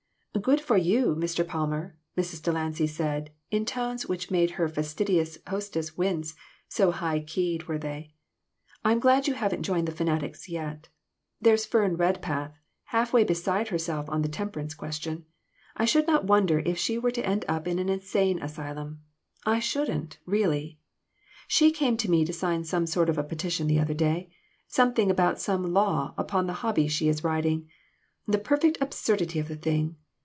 GOOD 0.43 0.61
for 0.61 0.77
you, 0.77 1.13
Mr. 1.15 1.47
Palmer!" 1.47 1.97
Mrs. 2.17 2.41
Delancy 2.41 2.87
said, 2.87 3.29
in 3.51 3.63
tones 3.63 4.07
which 4.07 4.31
made 4.31 4.51
her 4.51 4.67
fastidious 4.67 5.37
hostess 5.45 5.97
wince, 5.97 6.33
so 6.67 6.89
high 6.89 7.19
keyed 7.19 7.65
were 7.65 7.77
they." 7.77 8.15
I'm 8.85 8.97
glad 8.99 9.27
you 9.27 9.35
haven't 9.35 9.61
joined 9.61 9.87
the 9.87 9.91
fanatics 9.91 10.49
yet. 10.49 10.87
There's 11.39 11.67
Fern 11.67 11.95
Redpath, 11.95 12.57
half 12.85 13.13
way 13.13 13.23
beside 13.23 13.67
herself 13.67 14.09
on 14.09 14.23
the 14.23 14.29
temperance 14.29 14.73
question. 14.73 15.25
I 15.77 15.85
should 15.85 16.07
not 16.07 16.25
wonder 16.25 16.63
if 16.65 16.75
she 16.77 16.97
were 16.97 17.11
to 17.11 17.23
end 17.25 17.45
in 17.67 17.77
an 17.77 17.89
insane 17.89 18.41
asylum 18.41 19.01
I 19.45 19.59
shouldn't, 19.59 20.17
really! 20.25 20.79
She 21.47 21.69
came 21.69 21.97
to 21.97 22.09
me 22.09 22.25
to 22.25 22.33
sign 22.33 22.63
some 22.63 22.87
sort 22.87 23.09
of 23.09 23.19
a 23.19 23.23
petition 23.23 23.67
the 23.67 23.79
other 23.79 23.93
day 23.93 24.31
something 24.67 25.11
about 25.11 25.39
some 25.39 25.71
law 25.71 26.15
upon 26.17 26.47
the 26.47 26.53
hobby 26.63 26.87
she 26.87 27.09
is 27.09 27.23
riding. 27.23 27.69
The 28.25 28.39
perfect 28.39 28.79
absurdity 28.83 29.37
of 29.37 29.47
the 29.47 29.55
thing 29.57 29.97